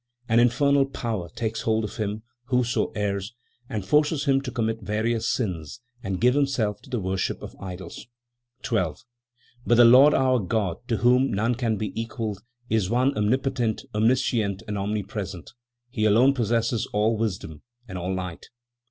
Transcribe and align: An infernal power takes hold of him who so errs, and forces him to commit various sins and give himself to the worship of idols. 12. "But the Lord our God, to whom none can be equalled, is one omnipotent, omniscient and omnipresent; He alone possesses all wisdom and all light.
An 0.27 0.39
infernal 0.39 0.87
power 0.87 1.29
takes 1.29 1.61
hold 1.61 1.83
of 1.83 1.97
him 1.97 2.23
who 2.45 2.63
so 2.63 2.91
errs, 2.95 3.35
and 3.69 3.85
forces 3.85 4.25
him 4.25 4.41
to 4.41 4.49
commit 4.51 4.81
various 4.81 5.29
sins 5.29 5.79
and 6.01 6.19
give 6.19 6.33
himself 6.33 6.81
to 6.81 6.89
the 6.89 6.99
worship 6.99 7.39
of 7.43 7.55
idols. 7.61 8.07
12. 8.63 9.05
"But 9.67 9.75
the 9.75 9.85
Lord 9.85 10.15
our 10.15 10.39
God, 10.39 10.77
to 10.87 10.97
whom 10.97 11.31
none 11.31 11.53
can 11.53 11.77
be 11.77 11.91
equalled, 11.93 12.41
is 12.67 12.89
one 12.89 13.15
omnipotent, 13.15 13.83
omniscient 13.93 14.63
and 14.67 14.75
omnipresent; 14.75 15.51
He 15.91 16.05
alone 16.05 16.33
possesses 16.33 16.87
all 16.93 17.15
wisdom 17.15 17.61
and 17.87 17.95
all 17.99 18.11
light. 18.11 18.47